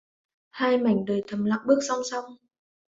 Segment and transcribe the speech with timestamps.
[0.49, 2.37] Hai mảnh đời thầm lặng bước song song